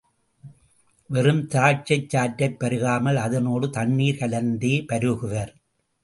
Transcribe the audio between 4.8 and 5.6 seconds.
பருகுவர்.